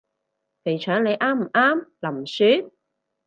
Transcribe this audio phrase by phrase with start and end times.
[0.63, 1.85] 肥腸你啱唔啱？
[1.99, 2.71] 林雪？